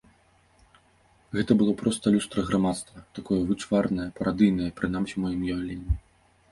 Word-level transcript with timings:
Гэта 1.35 1.51
было 1.59 1.75
проста 1.81 2.05
люстра 2.15 2.47
грамадства, 2.49 2.97
такое 3.19 3.41
вычварнае, 3.51 4.09
парадыйнае, 4.19 4.69
прынамсі, 4.83 5.13
у 5.21 5.29
маім 5.29 5.41
уяўленні. 5.49 5.91